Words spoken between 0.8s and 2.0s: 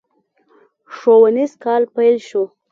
ښوونيز کال